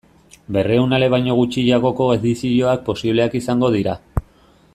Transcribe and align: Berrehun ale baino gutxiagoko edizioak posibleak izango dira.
Berrehun 0.55 0.95
ale 0.97 1.09
baino 1.15 1.35
gutxiagoko 1.41 2.09
edizioak 2.15 2.83
posibleak 2.89 3.39
izango 3.45 3.71
dira. 3.79 3.97